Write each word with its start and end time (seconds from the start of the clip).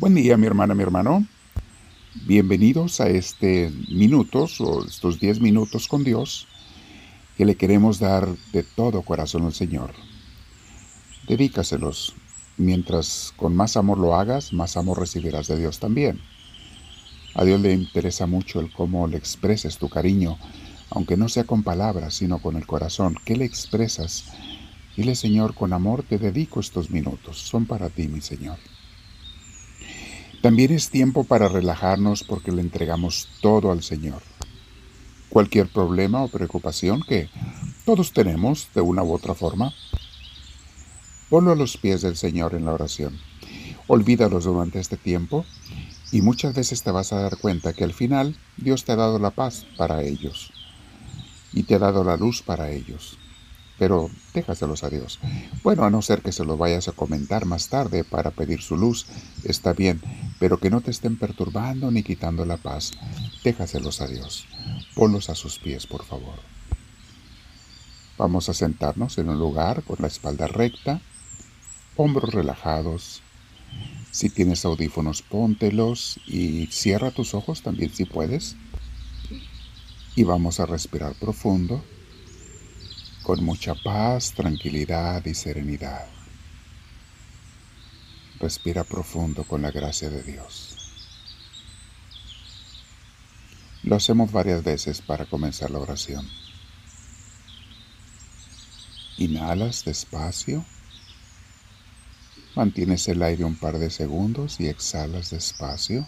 Buen 0.00 0.14
día, 0.14 0.38
mi 0.38 0.46
hermana, 0.46 0.74
mi 0.74 0.82
hermano. 0.82 1.26
Bienvenidos 2.26 3.02
a 3.02 3.10
este 3.10 3.70
minutos 3.90 4.58
o 4.58 4.82
estos 4.86 5.20
10 5.20 5.40
minutos 5.42 5.88
con 5.88 6.04
Dios 6.04 6.48
que 7.36 7.44
le 7.44 7.54
queremos 7.54 7.98
dar 7.98 8.26
de 8.54 8.62
todo 8.62 9.02
corazón 9.02 9.44
al 9.44 9.52
Señor. 9.52 9.92
Dedícaselos. 11.28 12.14
Mientras 12.56 13.34
con 13.36 13.54
más 13.54 13.76
amor 13.76 13.98
lo 13.98 14.14
hagas, 14.14 14.54
más 14.54 14.78
amor 14.78 15.00
recibirás 15.00 15.48
de 15.48 15.58
Dios 15.58 15.80
también. 15.80 16.18
A 17.34 17.44
Dios 17.44 17.60
le 17.60 17.74
interesa 17.74 18.26
mucho 18.26 18.60
el 18.60 18.72
cómo 18.72 19.06
le 19.06 19.18
expreses 19.18 19.76
tu 19.76 19.90
cariño, 19.90 20.38
aunque 20.88 21.18
no 21.18 21.28
sea 21.28 21.44
con 21.44 21.62
palabras, 21.62 22.14
sino 22.14 22.38
con 22.38 22.56
el 22.56 22.66
corazón. 22.66 23.16
¿Qué 23.26 23.36
le 23.36 23.44
expresas? 23.44 24.32
Dile, 24.96 25.14
Señor, 25.14 25.54
con 25.54 25.74
amor 25.74 26.04
te 26.04 26.16
dedico 26.16 26.60
estos 26.60 26.88
minutos. 26.88 27.38
Son 27.38 27.66
para 27.66 27.90
ti, 27.90 28.08
mi 28.08 28.22
Señor. 28.22 28.56
También 30.40 30.72
es 30.72 30.88
tiempo 30.88 31.24
para 31.24 31.48
relajarnos 31.48 32.24
porque 32.24 32.50
le 32.50 32.62
entregamos 32.62 33.28
todo 33.42 33.72
al 33.72 33.82
Señor. 33.82 34.22
Cualquier 35.28 35.68
problema 35.68 36.22
o 36.22 36.28
preocupación 36.28 37.02
que 37.06 37.28
todos 37.84 38.12
tenemos 38.12 38.68
de 38.74 38.80
una 38.80 39.02
u 39.02 39.12
otra 39.12 39.34
forma, 39.34 39.74
ponlo 41.28 41.52
a 41.52 41.56
los 41.56 41.76
pies 41.76 42.00
del 42.00 42.16
Señor 42.16 42.54
en 42.54 42.64
la 42.64 42.72
oración. 42.72 43.18
Olvídalos 43.86 44.44
durante 44.44 44.80
este 44.80 44.96
tiempo 44.96 45.44
y 46.10 46.22
muchas 46.22 46.54
veces 46.54 46.82
te 46.82 46.90
vas 46.90 47.12
a 47.12 47.20
dar 47.20 47.36
cuenta 47.36 47.74
que 47.74 47.84
al 47.84 47.92
final 47.92 48.34
Dios 48.56 48.84
te 48.84 48.92
ha 48.92 48.96
dado 48.96 49.18
la 49.18 49.32
paz 49.32 49.66
para 49.76 50.02
ellos 50.02 50.52
y 51.52 51.64
te 51.64 51.74
ha 51.74 51.78
dado 51.78 52.02
la 52.02 52.16
luz 52.16 52.42
para 52.42 52.70
ellos 52.70 53.18
pero 53.80 54.10
déjaselos 54.34 54.84
a 54.84 54.90
Dios. 54.90 55.18
Bueno, 55.62 55.84
a 55.84 55.90
no 55.90 56.02
ser 56.02 56.20
que 56.20 56.32
se 56.32 56.44
lo 56.44 56.58
vayas 56.58 56.88
a 56.88 56.92
comentar 56.92 57.46
más 57.46 57.68
tarde 57.68 58.04
para 58.04 58.30
pedir 58.30 58.60
su 58.60 58.76
luz, 58.76 59.06
está 59.42 59.72
bien, 59.72 60.02
pero 60.38 60.60
que 60.60 60.68
no 60.68 60.82
te 60.82 60.90
estén 60.90 61.16
perturbando 61.16 61.90
ni 61.90 62.02
quitando 62.02 62.44
la 62.44 62.58
paz. 62.58 62.90
Déjaselos 63.42 64.02
a 64.02 64.06
Dios. 64.06 64.46
Ponlos 64.94 65.30
a 65.30 65.34
sus 65.34 65.58
pies, 65.58 65.86
por 65.86 66.04
favor. 66.04 66.34
Vamos 68.18 68.50
a 68.50 68.54
sentarnos 68.54 69.16
en 69.16 69.30
un 69.30 69.38
lugar 69.38 69.82
con 69.82 69.96
la 70.00 70.08
espalda 70.08 70.46
recta, 70.46 71.00
hombros 71.96 72.34
relajados. 72.34 73.22
Si 74.10 74.28
tienes 74.28 74.66
audífonos, 74.66 75.22
póntelos 75.22 76.20
y 76.26 76.66
cierra 76.66 77.12
tus 77.12 77.32
ojos 77.32 77.62
también 77.62 77.94
si 77.94 78.04
puedes. 78.04 78.56
Y 80.16 80.24
vamos 80.24 80.60
a 80.60 80.66
respirar 80.66 81.14
profundo 81.14 81.82
con 83.22 83.44
mucha 83.44 83.74
paz, 83.74 84.32
tranquilidad 84.32 85.24
y 85.24 85.34
serenidad. 85.34 86.06
Respira 88.38 88.84
profundo 88.84 89.44
con 89.44 89.62
la 89.62 89.70
gracia 89.70 90.08
de 90.08 90.22
Dios. 90.22 90.76
Lo 93.82 93.96
hacemos 93.96 94.32
varias 94.32 94.62
veces 94.62 95.00
para 95.00 95.26
comenzar 95.26 95.70
la 95.70 95.78
oración. 95.78 96.28
Inhalas 99.16 99.84
despacio, 99.84 100.64
mantienes 102.56 103.06
el 103.08 103.22
aire 103.22 103.44
un 103.44 103.56
par 103.56 103.78
de 103.78 103.90
segundos 103.90 104.60
y 104.60 104.68
exhalas 104.68 105.30
despacio. 105.30 106.06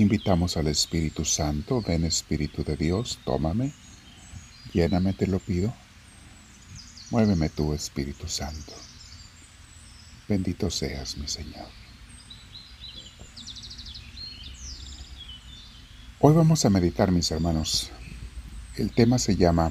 Invitamos 0.00 0.56
al 0.56 0.66
Espíritu 0.68 1.26
Santo, 1.26 1.82
ven 1.82 2.06
Espíritu 2.06 2.64
de 2.64 2.74
Dios, 2.74 3.18
tómame, 3.26 3.74
lléname, 4.72 5.12
te 5.12 5.26
lo 5.26 5.40
pido. 5.40 5.74
Muéveme 7.10 7.50
tú, 7.50 7.74
Espíritu 7.74 8.26
Santo. 8.26 8.72
Bendito 10.26 10.70
seas, 10.70 11.18
mi 11.18 11.28
Señor. 11.28 11.66
Hoy 16.20 16.32
vamos 16.32 16.64
a 16.64 16.70
meditar, 16.70 17.10
mis 17.10 17.30
hermanos. 17.30 17.90
El 18.78 18.92
tema 18.92 19.18
se 19.18 19.36
llama 19.36 19.70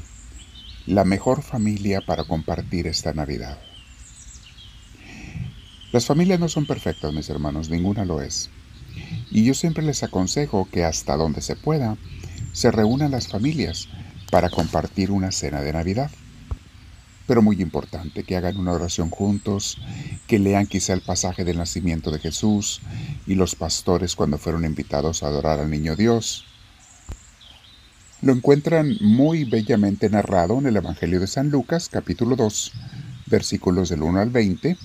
La 0.86 1.06
mejor 1.06 1.42
familia 1.42 2.02
para 2.02 2.26
compartir 2.26 2.86
esta 2.86 3.14
Navidad. 3.14 3.60
Las 5.92 6.06
familias 6.06 6.40
no 6.40 6.50
son 6.50 6.68
perfectas, 6.68 7.12
mis 7.16 7.32
hermanos, 7.32 7.72
ninguna 7.72 8.06
lo 8.06 8.22
es. 8.22 8.52
Y 9.32 9.44
yo 9.44 9.54
siempre 9.54 9.84
les 9.84 10.04
aconsejo 10.04 10.68
que 10.72 10.84
hasta 10.84 11.16
donde 11.16 11.42
se 11.42 11.56
pueda, 11.56 11.98
se 12.52 12.72
reúnan 12.72 13.12
las 13.12 13.28
familias 13.28 13.88
para 14.32 14.50
compartir 14.50 15.12
una 15.12 15.32
cena 15.32 15.62
de 15.62 15.74
Navidad. 15.74 16.10
Pero 17.28 17.42
muy 17.42 17.62
importante, 17.62 18.24
que 18.24 18.36
hagan 18.36 18.58
una 18.58 18.72
oración 18.72 19.12
juntos, 19.12 19.78
que 20.28 20.40
lean 20.40 20.66
quizá 20.66 20.94
el 20.94 21.02
pasaje 21.02 21.44
del 21.44 21.58
nacimiento 21.58 22.10
de 22.10 22.20
Jesús 22.20 22.82
y 23.28 23.36
los 23.36 23.56
pastores 23.56 24.16
cuando 24.16 24.40
fueron 24.40 24.66
invitados 24.66 25.22
a 25.22 25.28
adorar 25.28 25.60
al 25.60 25.70
niño 25.70 25.96
Dios. 25.96 26.46
Lo 28.22 28.34
encuentran 28.34 28.98
muy 29.00 29.46
bellamente 29.46 30.10
narrado 30.10 30.58
en 30.58 30.66
el 30.66 30.76
Evangelio 30.76 31.20
de 31.20 31.28
San 31.28 31.52
Lucas, 31.52 31.88
capítulo 31.88 32.36
2, 32.36 32.74
versículos 33.28 33.90
del 33.90 34.02
1 34.02 34.20
al 34.20 34.30
20. 34.30 34.76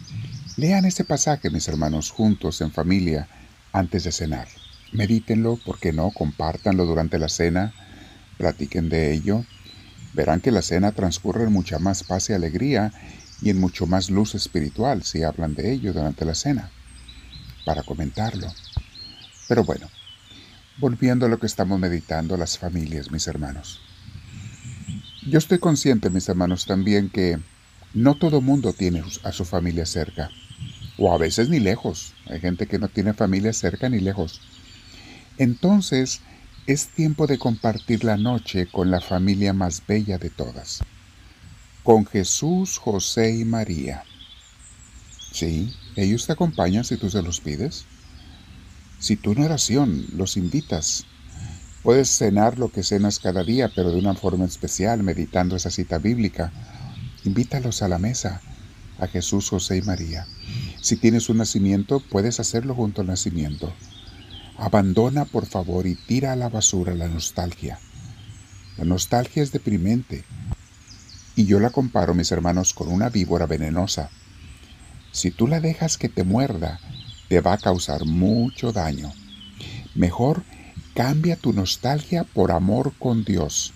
Lean 0.57 0.85
ese 0.85 1.05
pasaje, 1.05 1.51
mis 1.51 1.67
hermanos, 1.67 2.11
juntos, 2.11 2.61
en 2.61 2.71
familia, 2.71 3.27
antes 3.75 4.05
de 4.05 4.13
cenar. 4.13 4.49
Medítenlo, 4.93 5.57
¿por 5.57 5.79
qué 5.81 5.93
no? 5.93 6.11
Compártanlo 6.13 6.87
durante 6.87 7.19
la 7.19 7.29
cena, 7.29 7.75
platiquen 8.39 8.89
de 8.89 9.13
ello. 9.13 9.45
Verán 10.15 10.41
que 10.41 10.53
la 10.53 10.63
cena 10.63 10.93
transcurre 10.93 11.45
en 11.45 11.53
mucha 11.53 11.81
más 11.81 12.05
paz 12.05 12.31
y 12.31 12.33
alegría 12.33 12.93
y 13.43 13.51
en 13.51 13.59
mucho 13.59 13.87
más 13.87 14.11
luz 14.11 14.37
espiritual 14.37 15.03
si 15.03 15.25
hablan 15.25 15.57
de 15.57 15.73
ello 15.73 15.93
durante 15.93 16.25
la 16.25 16.37
cena, 16.37 16.71
para 17.67 17.83
comentarlo. 17.83 18.47
Pero 19.49 19.65
bueno, 19.65 19.89
volviendo 20.79 21.27
a 21.27 21.29
lo 21.29 21.41
que 21.41 21.47
estamos 21.47 21.81
meditando, 21.81 22.37
las 22.37 22.57
familias, 22.57 23.11
mis 23.11 23.27
hermanos. 23.27 23.81
Yo 25.27 25.39
estoy 25.39 25.59
consciente, 25.59 26.11
mis 26.11 26.29
hermanos, 26.29 26.67
también 26.67 27.11
que 27.11 27.41
no 27.93 28.15
todo 28.15 28.41
mundo 28.41 28.73
tiene 28.73 29.03
a 29.25 29.33
su 29.33 29.45
familia 29.45 29.85
cerca 29.85 30.31
o 30.99 31.13
a 31.13 31.19
veces 31.19 31.49
ni 31.49 31.61
lejos. 31.61 32.15
Hay 32.27 32.41
gente 32.41 32.67
que 32.67 32.79
no 32.79 32.89
tiene 32.89 33.15
familia 33.15 33.53
cerca 33.53 33.89
ni 33.89 34.01
lejos. 34.01 34.41
Entonces, 35.39 36.21
es 36.67 36.89
tiempo 36.89 37.27
de 37.27 37.39
compartir 37.39 38.05
la 38.05 38.17
noche 38.17 38.67
con 38.67 38.91
la 38.91 39.01
familia 39.01 39.53
más 39.53 39.83
bella 39.87 40.17
de 40.17 40.31
todas, 40.31 40.83
con 41.83 42.07
Jesús, 42.07 42.79
José 42.79 43.37
y 43.37 43.45
María. 43.45 44.05
Sí, 45.31 45.75
ellos 45.97 46.27
te 46.27 46.33
acompañan 46.33 46.85
si 46.85 46.97
tú 46.97 47.11
se 47.11 47.21
los 47.21 47.41
pides. 47.41 47.85
Si 48.99 49.17
tú 49.17 49.33
en 49.33 49.43
oración 49.43 50.07
los 50.15 50.37
invitas, 50.37 51.05
puedes 51.83 52.09
cenar 52.09 52.59
lo 52.59 52.71
que 52.71 52.83
cenas 52.83 53.19
cada 53.19 53.45
día, 53.45 53.71
pero 53.75 53.91
de 53.91 53.99
una 53.99 54.15
forma 54.15 54.47
especial, 54.47 55.03
meditando 55.03 55.57
esa 55.57 55.71
cita 55.71 55.99
bíblica. 55.99 56.53
Invítalos 57.25 57.83
a 57.83 57.89
la 57.89 57.99
mesa, 57.99 58.41
a 58.99 59.07
Jesús, 59.07 59.51
José 59.51 59.77
y 59.77 59.83
María. 59.83 60.27
Si 60.85 60.97
tienes 60.97 61.31
un 61.31 61.39
nacimiento, 61.39 61.99
puedes 61.99 62.41
hacerlo 62.41 62.75
junto 62.75 63.01
al 63.01 63.07
nacimiento. 63.07 63.73
Abandona, 64.59 65.25
por 65.25 65.47
favor, 65.47 65.87
y 65.87 65.95
tira 65.95 66.33
a 66.33 66.37
la 66.37 66.51
basura 66.51 66.95
la 66.95 67.09
nostalgia. 67.09 67.79
La 68.77 68.85
nostalgia 68.85 69.43
es 69.43 69.51
deprimente. 69.51 70.25
Y 71.37 71.47
yo 71.47 71.59
la 71.59 71.71
comparo, 71.71 72.13
mis 72.13 72.31
hermanos, 72.33 72.75
con 72.75 72.89
una 72.89 73.09
víbora 73.09 73.47
venenosa. 73.47 74.11
Si 75.11 75.31
tú 75.31 75.47
la 75.47 75.61
dejas 75.61 75.97
que 75.97 76.11
te 76.11 76.23
muerda, 76.23 76.79
te 77.31 77.41
va 77.41 77.55
a 77.55 77.59
causar 77.59 78.05
mucho 78.05 78.71
daño. 78.71 79.11
Mejor 79.95 80.45
cambia 80.95 81.37
tu 81.37 81.55
nostalgia 81.55 82.25
por 82.25 82.53
amor 82.53 82.93
con 82.99 83.25
Dios. 83.25 83.73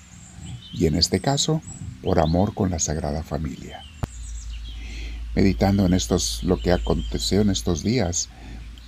Y 0.75 0.85
en 0.85 0.94
este 0.94 1.21
caso, 1.21 1.62
por 2.03 2.19
amor 2.19 2.53
con 2.53 2.69
la 2.69 2.79
Sagrada 2.79 3.23
Familia 3.23 3.88
meditando 5.38 5.87
en 5.87 5.94
estos, 5.94 6.43
lo 6.43 6.61
que 6.61 6.73
aconteció 6.73 7.43
en 7.43 7.50
estos 7.50 7.85
días, 7.85 8.29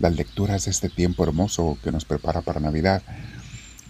las 0.00 0.16
lecturas 0.16 0.64
de 0.64 0.72
este 0.72 0.88
tiempo 0.88 1.22
hermoso 1.22 1.78
que 1.84 1.92
nos 1.92 2.04
prepara 2.04 2.40
para 2.40 2.58
Navidad. 2.58 3.04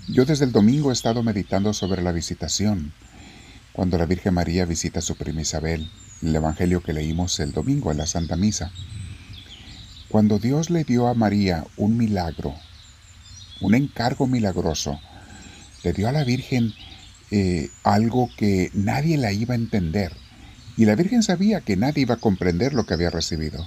Yo 0.09 0.27
desde 0.27 0.45
el 0.45 0.53
domingo 0.53 0.91
he 0.91 0.93
estado 0.93 1.23
meditando 1.23 1.73
sobre 1.73 2.03
la 2.03 2.13
visitación, 2.13 2.93
cuando 3.73 3.97
la 3.97 4.05
Virgen 4.05 4.35
María 4.35 4.67
visita 4.67 4.99
a 4.99 5.03
su 5.03 5.17
prima 5.17 5.41
Isabel, 5.41 5.91
el 6.21 6.37
Evangelio 6.37 6.83
que 6.83 6.93
leímos 6.93 7.41
el 7.41 7.53
domingo 7.53 7.93
en 7.93 7.97
la 7.97 8.07
Santa 8.07 8.37
Misa. 8.37 8.71
Cuando 10.11 10.39
Dios 10.39 10.69
le 10.69 10.85
dio 10.85 11.09
a 11.09 11.15
María 11.15 11.65
un 11.79 11.97
milagro, 11.97 12.55
un 13.63 13.75
encargo 13.75 14.27
milagroso, 14.27 15.01
le 15.83 15.95
dio 15.95 16.11
a 16.11 16.13
la 16.13 16.25
Virgen 16.25 16.75
eh, 17.31 17.71
algo 17.85 18.29
que 18.37 18.71
nadie 18.75 19.17
la 19.17 19.33
iba 19.33 19.55
a 19.55 19.57
entender, 19.57 20.13
y 20.77 20.85
la 20.85 20.95
Virgen 20.95 21.23
sabía 21.23 21.61
que 21.61 21.77
nadie 21.77 22.03
iba 22.03 22.15
a 22.15 22.21
comprender 22.21 22.75
lo 22.75 22.87
que 22.87 22.95
había 22.95 23.11
recibido. 23.11 23.67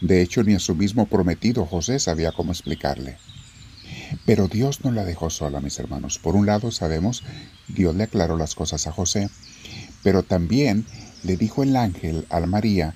De 0.00 0.20
hecho, 0.20 0.42
ni 0.42 0.54
a 0.54 0.58
su 0.58 0.74
mismo 0.74 1.06
prometido 1.06 1.64
José 1.64 1.98
sabía 1.98 2.32
cómo 2.32 2.52
explicarle. 2.52 3.16
Pero 4.26 4.48
Dios 4.48 4.84
no 4.84 4.92
la 4.92 5.04
dejó 5.04 5.30
sola, 5.30 5.60
mis 5.60 5.78
hermanos. 5.78 6.18
Por 6.18 6.36
un 6.36 6.46
lado, 6.46 6.70
sabemos, 6.70 7.22
Dios 7.68 7.94
le 7.94 8.04
aclaró 8.04 8.36
las 8.36 8.54
cosas 8.54 8.86
a 8.86 8.92
José, 8.92 9.30
pero 10.02 10.22
también 10.22 10.84
le 11.22 11.36
dijo 11.36 11.62
el 11.62 11.76
ángel 11.76 12.26
a 12.30 12.40
María 12.40 12.94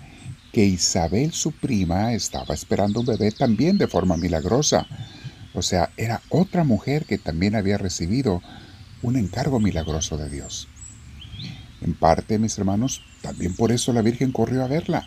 que 0.52 0.64
Isabel, 0.64 1.32
su 1.32 1.52
prima, 1.52 2.14
estaba 2.14 2.54
esperando 2.54 3.00
un 3.00 3.06
bebé 3.06 3.30
también 3.32 3.78
de 3.78 3.86
forma 3.86 4.16
milagrosa. 4.16 4.86
O 5.54 5.62
sea, 5.62 5.90
era 5.96 6.22
otra 6.28 6.64
mujer 6.64 7.04
que 7.04 7.18
también 7.18 7.54
había 7.54 7.78
recibido 7.78 8.42
un 9.02 9.16
encargo 9.16 9.60
milagroso 9.60 10.16
de 10.16 10.28
Dios. 10.28 10.68
En 11.80 11.94
parte, 11.94 12.38
mis 12.38 12.58
hermanos, 12.58 13.02
también 13.28 13.54
por 13.54 13.72
eso 13.72 13.92
la 13.92 14.00
Virgen 14.00 14.32
corrió 14.32 14.64
a 14.64 14.68
verla. 14.68 15.06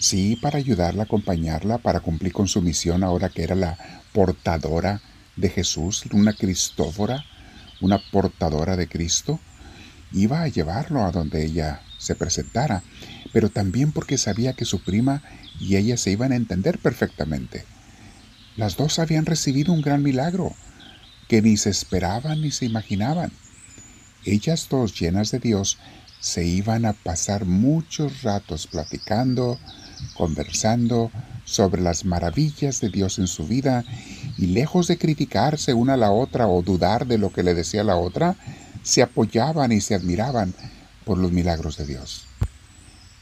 Sí, 0.00 0.34
para 0.34 0.58
ayudarla, 0.58 1.04
acompañarla, 1.04 1.78
para 1.78 2.00
cumplir 2.00 2.32
con 2.32 2.48
su 2.48 2.60
misión 2.60 3.04
ahora 3.04 3.28
que 3.28 3.44
era 3.44 3.54
la 3.54 3.78
portadora 4.12 5.00
de 5.36 5.48
Jesús, 5.48 6.02
una 6.10 6.32
Cristófora, 6.32 7.24
una 7.80 8.00
portadora 8.10 8.76
de 8.76 8.88
Cristo. 8.88 9.38
Iba 10.12 10.42
a 10.42 10.48
llevarlo 10.48 11.04
a 11.04 11.12
donde 11.12 11.44
ella 11.46 11.82
se 11.98 12.16
presentara, 12.16 12.82
pero 13.32 13.48
también 13.48 13.92
porque 13.92 14.18
sabía 14.18 14.54
que 14.54 14.64
su 14.64 14.82
prima 14.82 15.22
y 15.60 15.76
ella 15.76 15.96
se 15.96 16.10
iban 16.10 16.32
a 16.32 16.36
entender 16.36 16.80
perfectamente. 16.80 17.64
Las 18.56 18.76
dos 18.76 18.98
habían 18.98 19.24
recibido 19.24 19.72
un 19.72 19.82
gran 19.82 20.02
milagro 20.02 20.52
que 21.28 21.42
ni 21.42 21.56
se 21.56 21.70
esperaban 21.70 22.42
ni 22.42 22.50
se 22.50 22.66
imaginaban. 22.66 23.30
Ellas 24.24 24.66
dos, 24.68 24.98
llenas 24.98 25.30
de 25.30 25.38
Dios, 25.38 25.78
se 26.20 26.44
iban 26.44 26.86
a 26.86 26.92
pasar 26.92 27.44
muchos 27.44 28.22
ratos 28.22 28.66
platicando, 28.66 29.58
conversando 30.14 31.10
sobre 31.44 31.80
las 31.80 32.04
maravillas 32.04 32.80
de 32.80 32.90
Dios 32.90 33.18
en 33.18 33.28
su 33.28 33.46
vida 33.46 33.84
y 34.36 34.46
lejos 34.46 34.88
de 34.88 34.98
criticarse 34.98 35.72
una 35.74 35.94
a 35.94 35.96
la 35.96 36.10
otra 36.10 36.48
o 36.48 36.62
dudar 36.62 37.06
de 37.06 37.18
lo 37.18 37.32
que 37.32 37.42
le 37.42 37.54
decía 37.54 37.84
la 37.84 37.96
otra, 37.96 38.36
se 38.82 39.02
apoyaban 39.02 39.72
y 39.72 39.80
se 39.80 39.94
admiraban 39.94 40.54
por 41.04 41.18
los 41.18 41.32
milagros 41.32 41.76
de 41.76 41.86
Dios. 41.86 42.26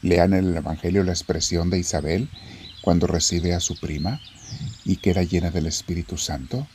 Lean 0.01 0.33
en 0.33 0.45
el 0.45 0.57
Evangelio 0.57 1.03
la 1.03 1.11
expresión 1.11 1.69
de 1.69 1.79
Isabel 1.79 2.29
cuando 2.81 3.07
recibe 3.07 3.53
a 3.53 3.59
su 3.59 3.79
prima 3.79 4.19
y 4.83 4.97
queda 4.97 5.23
llena 5.23 5.51
del 5.51 5.65
Espíritu 5.65 6.17
Santo. 6.17 6.67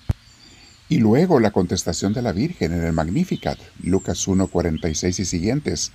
Y 0.88 0.99
luego 0.99 1.38
la 1.38 1.52
contestación 1.52 2.12
de 2.12 2.23
la 2.23 2.32
Virgen 2.32 2.73
en 2.73 2.82
el 2.82 2.93
Magnificat, 2.93 3.58
Lucas 3.81 4.26
1, 4.26 4.49
46 4.49 5.20
y 5.20 5.25
siguientes. 5.25 5.93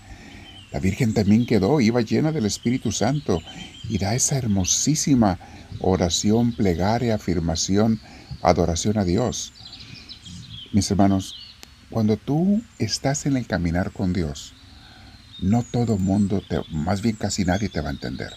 La 0.75 0.81
Virgen 0.81 1.13
también 1.13 1.45
quedó, 1.45 1.80
iba 1.80 2.01
llena 2.01 2.33
del 2.33 2.45
Espíritu 2.45 2.92
Santo 2.92 3.42
y 3.88 3.98
da 3.98 4.13
esa 4.13 4.36
hermosísima 4.36 5.39
oración, 5.80 6.51
plegaria, 6.51 7.16
afirmación, 7.16 8.01
adoración 8.42 8.98
a 8.98 9.06
Dios. 9.06 9.54
Mis 10.74 10.92
hermanos, 10.92 11.38
cuando 11.89 12.18
tú 12.18 12.62
estás 12.77 13.25
en 13.25 13.38
el 13.38 13.48
caminar 13.48 13.94
con 13.94 14.12
Dios, 14.12 14.54
no 15.39 15.63
todo 15.63 15.98
mundo, 15.98 16.44
te, 16.45 16.60
más 16.69 17.01
bien 17.01 17.16
casi 17.16 17.45
nadie 17.45 17.69
te 17.69 17.80
va 17.80 17.88
a 17.88 17.94
entender. 17.94 18.33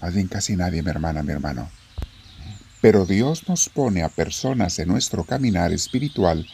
Más 0.00 0.12
bien 0.12 0.26
casi 0.26 0.56
nadie, 0.56 0.82
mi 0.82 0.90
hermana, 0.90 1.22
mi 1.22 1.30
hermano. 1.30 1.70
Pero 2.80 3.06
Dios 3.06 3.48
nos 3.48 3.68
pone 3.68 4.02
a 4.02 4.08
personas 4.08 4.76
en 4.80 4.88
nuestro 4.88 5.22
caminar 5.22 5.72
espiritual 5.72 6.48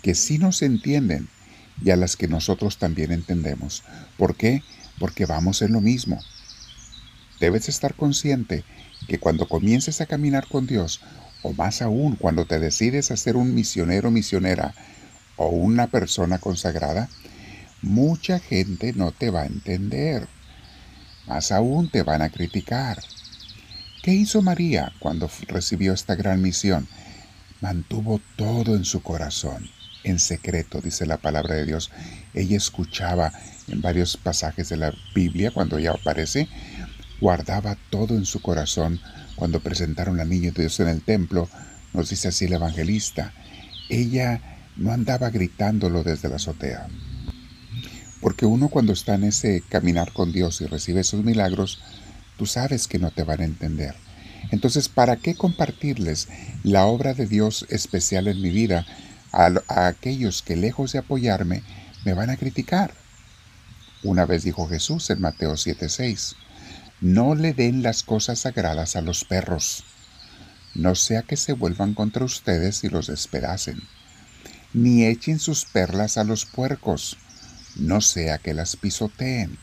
que 0.00 0.14
sí 0.14 0.38
nos 0.38 0.62
entienden 0.62 1.28
y 1.82 1.90
a 1.90 1.96
las 1.96 2.16
que 2.16 2.28
nosotros 2.28 2.78
también 2.78 3.12
entendemos. 3.12 3.82
¿Por 4.16 4.36
qué? 4.36 4.62
Porque 4.98 5.26
vamos 5.26 5.62
en 5.62 5.72
lo 5.72 5.80
mismo. 5.80 6.20
Debes 7.40 7.68
estar 7.68 7.94
consciente 7.94 8.64
que 9.08 9.18
cuando 9.18 9.48
comiences 9.48 10.00
a 10.00 10.06
caminar 10.06 10.46
con 10.48 10.66
Dios, 10.66 11.00
o 11.42 11.52
más 11.52 11.82
aún 11.82 12.16
cuando 12.16 12.46
te 12.46 12.58
decides 12.58 13.10
a 13.10 13.16
ser 13.16 13.36
un 13.36 13.54
misionero 13.54 14.10
misionera 14.10 14.74
o 15.36 15.48
una 15.48 15.88
persona 15.88 16.38
consagrada, 16.38 17.08
mucha 17.82 18.38
gente 18.38 18.92
no 18.94 19.12
te 19.12 19.30
va 19.30 19.42
a 19.42 19.46
entender. 19.46 20.26
Más 21.26 21.52
aún 21.52 21.90
te 21.90 22.02
van 22.02 22.22
a 22.22 22.30
criticar. 22.30 23.02
¿Qué 24.02 24.12
hizo 24.12 24.42
María 24.42 24.92
cuando 25.00 25.30
recibió 25.48 25.92
esta 25.92 26.14
gran 26.14 26.40
misión? 26.40 26.86
Mantuvo 27.60 28.20
todo 28.36 28.76
en 28.76 28.84
su 28.84 29.02
corazón, 29.02 29.68
en 30.04 30.18
secreto, 30.18 30.80
dice 30.80 31.06
la 31.06 31.16
palabra 31.16 31.54
de 31.54 31.66
Dios. 31.66 31.90
Ella 32.34 32.56
escuchaba 32.56 33.32
en 33.68 33.80
varios 33.80 34.16
pasajes 34.16 34.68
de 34.68 34.76
la 34.76 34.94
Biblia, 35.14 35.50
cuando 35.50 35.78
ella 35.78 35.92
aparece, 35.92 36.48
guardaba 37.20 37.76
todo 37.90 38.16
en 38.16 38.26
su 38.26 38.40
corazón. 38.40 39.00
Cuando 39.34 39.60
presentaron 39.60 40.20
al 40.20 40.28
niño 40.28 40.52
de 40.52 40.62
Dios 40.62 40.78
en 40.80 40.88
el 40.88 41.02
templo, 41.02 41.48
nos 41.92 42.10
dice 42.10 42.28
así 42.28 42.44
el 42.44 42.52
evangelista, 42.52 43.32
ella 43.88 44.40
no 44.76 44.92
andaba 44.92 45.30
gritándolo 45.30 46.02
desde 46.02 46.28
la 46.28 46.36
azotea. 46.36 46.86
Porque 48.20 48.46
uno 48.46 48.68
cuando 48.68 48.92
está 48.92 49.14
en 49.14 49.24
ese 49.24 49.62
caminar 49.68 50.12
con 50.12 50.32
Dios 50.32 50.60
y 50.60 50.66
recibe 50.66 51.00
esos 51.00 51.24
milagros, 51.24 51.80
tú 52.38 52.46
sabes 52.46 52.86
que 52.86 52.98
no 52.98 53.10
te 53.10 53.22
van 53.22 53.40
a 53.40 53.44
entender. 53.44 53.94
Entonces, 54.50 54.88
¿para 54.88 55.16
qué 55.16 55.34
compartirles 55.34 56.28
la 56.62 56.86
obra 56.86 57.14
de 57.14 57.26
Dios 57.26 57.66
especial 57.70 58.28
en 58.28 58.40
mi 58.40 58.50
vida 58.50 58.86
a, 59.34 59.86
aquellos 59.86 60.42
que 60.42 60.56
lejos 60.56 60.92
de 60.92 61.00
apoyarme 61.00 61.62
me 62.04 62.14
van 62.14 62.30
a 62.30 62.36
criticar? 62.36 62.94
Una 64.02 64.24
vez 64.26 64.44
dijo 64.44 64.68
Jesús 64.68 65.10
en 65.10 65.20
Mateo 65.20 65.54
7:6, 65.54 66.36
no 67.00 67.34
le 67.34 67.52
den 67.52 67.82
las 67.82 68.02
cosas 68.02 68.40
sagradas 68.40 68.96
a 68.96 69.00
los 69.00 69.24
perros, 69.24 69.84
no 70.74 70.94
sea 70.94 71.22
que 71.22 71.36
se 71.36 71.52
vuelvan 71.52 71.94
contra 71.94 72.24
ustedes 72.24 72.84
y 72.84 72.88
los 72.88 73.08
despedacen, 73.08 73.82
ni 74.72 75.04
echen 75.04 75.38
sus 75.38 75.64
perlas 75.64 76.18
a 76.18 76.24
los 76.24 76.46
puercos, 76.46 77.16
no 77.76 78.00
sea 78.00 78.38
que 78.38 78.54
las 78.54 78.76
pisoteen. 78.76 79.58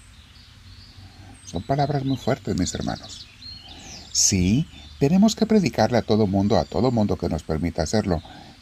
Son 1.45 1.63
palabras 1.63 2.05
muy 2.05 2.17
fuertes, 2.17 2.57
mis 2.57 2.73
hermanos. 2.73 3.27
Sí, 4.11 4.67
tenemos 4.99 5.35
que 5.35 5.45
predicarle 5.45 5.97
a 5.97 6.01
todo 6.01 6.27
mundo, 6.27 6.57
a 6.57 6.65
todo 6.65 6.91
mundo 6.91 7.17
que 7.17 7.29
nos 7.29 7.43
permita 7.43 7.83
hacerlo, 7.83 8.21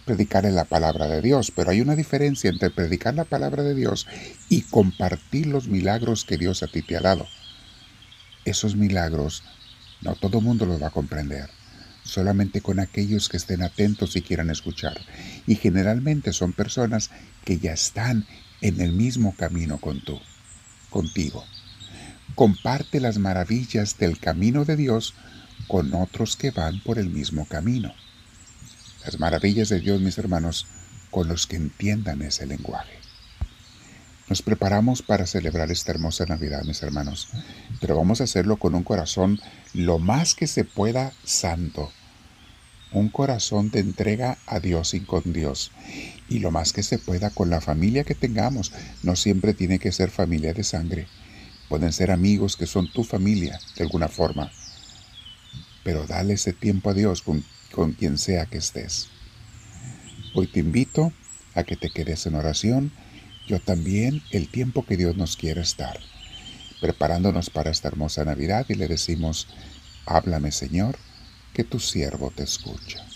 predicarle 0.10 0.52
la 0.52 0.66
palabra 0.66 1.06
de 1.06 1.22
Dios, 1.22 1.52
pero 1.56 1.70
hay 1.70 1.82
una 1.82 1.96
diferencia 1.96 2.50
entre 2.50 2.72
predicar 2.72 3.14
la 3.14 3.26
palabra 3.26 3.62
de 3.62 3.76
Dios 3.76 4.08
y 4.50 4.64
compartir 4.64 5.46
los 5.46 5.68
milagros 5.68 6.26
que 6.26 6.40
Dios 6.40 6.64
a 6.64 6.68
ti 6.68 6.82
te 6.82 6.98
ha 6.98 7.02
dado. 7.02 7.28
Esos 8.44 8.76
milagros 8.76 9.44
no 10.02 10.16
todo 10.16 10.42
mundo 10.42 10.66
los 10.66 10.82
va 10.82 10.88
a 10.88 10.98
comprender, 10.98 11.52
solamente 12.02 12.60
con 12.62 12.80
aquellos 12.80 13.30
que 13.30 13.38
estén 13.38 13.62
atentos 13.62 14.16
y 14.16 14.24
quieran 14.24 14.50
escuchar. 14.50 15.00
Y 15.46 15.58
generalmente 15.58 16.34
son 16.34 16.54
personas 16.54 17.12
que 17.46 17.60
ya 17.60 17.74
están 17.74 18.26
en 18.62 18.82
el 18.82 18.94
mismo 18.94 19.36
camino 19.38 19.78
con 19.78 20.04
tú, 20.04 20.20
contigo 20.90 21.46
comparte 22.36 23.02
las 23.02 23.18
maravillas 23.18 23.98
del 23.98 24.18
camino 24.18 24.64
de 24.64 24.78
Dios 24.78 25.14
con 25.68 25.94
otros 25.94 26.38
que 26.38 26.52
van 26.52 26.80
por 26.80 26.98
el 26.98 27.10
mismo 27.10 27.46
camino. 27.46 27.94
Las 29.10 29.20
maravillas 29.20 29.70
de 29.70 29.80
Dios, 29.80 30.00
mis 30.02 30.20
hermanos, 30.20 30.68
con 31.10 31.28
los 31.28 31.48
que 31.48 31.56
entiendan 31.56 32.22
ese 32.22 32.46
lenguaje. 32.46 32.94
Nos 34.28 34.44
preparamos 34.44 35.02
para 35.02 35.26
celebrar 35.26 35.72
esta 35.72 35.92
hermosa 35.92 36.28
Navidad, 36.28 36.62
mis 36.64 36.84
hermanos, 36.84 37.30
pero 37.82 37.96
vamos 37.96 38.22
a 38.22 38.26
hacerlo 38.26 38.58
con 38.58 38.76
un 38.76 38.84
corazón 38.84 39.42
lo 39.74 39.98
más 39.98 40.36
que 40.36 40.46
se 40.46 40.64
pueda 40.64 41.12
santo, 41.24 41.92
un 42.92 43.10
corazón 43.10 43.72
de 43.72 43.80
entrega 43.80 44.38
a 44.46 44.60
Dios 44.60 44.94
y 44.94 45.00
con 45.00 45.34
Dios, 45.34 45.72
y 46.28 46.38
lo 46.38 46.52
más 46.52 46.72
que 46.72 46.84
se 46.84 47.00
pueda 47.00 47.32
con 47.32 47.50
la 47.50 47.62
familia 47.62 48.04
que 48.04 48.14
tengamos. 48.14 48.72
No 49.02 49.16
siempre 49.16 49.56
tiene 49.56 49.80
que 49.80 49.92
ser 49.92 50.12
familia 50.12 50.54
de 50.54 50.64
sangre 50.64 51.08
Pueden 51.68 51.94
ser 51.94 52.12
amigos 52.12 52.58
que 52.58 52.68
son 52.68 52.92
tu 52.92 53.04
familia 53.04 53.60
de 53.76 53.86
alguna 53.86 54.08
forma. 54.08 54.52
Pero 55.84 56.06
dale 56.06 56.34
ese 56.34 56.54
tiempo 56.54 56.92
a 56.92 56.94
Dios 56.94 57.24
con, 57.72 57.94
quien 57.94 58.18
sea 58.18 58.46
que 58.46 58.58
estés. 58.58 59.10
Hoy 60.34 60.48
te 60.48 60.60
invito 60.60 61.12
a 61.56 61.64
que 61.64 61.76
te 61.76 61.90
quedes 61.90 62.26
en 62.26 62.36
oración, 62.36 62.92
yo 63.48 63.60
también 63.60 64.22
el 64.32 64.48
tiempo 64.48 64.86
que 64.86 64.98
Dios 64.98 65.18
nos 65.18 65.36
quiere 65.36 65.62
estar, 65.62 66.00
preparándonos 66.82 67.50
para 67.50 67.72
esta 67.72 67.88
hermosa 67.88 68.24
Navidad 68.24 68.66
y 68.70 68.76
le 68.76 68.88
decimos, 68.88 69.48
háblame 70.06 70.52
Señor, 70.52 70.98
que 71.54 71.64
tu 71.64 71.80
siervo 71.80 72.32
te 72.36 72.44
escucha. 72.44 73.09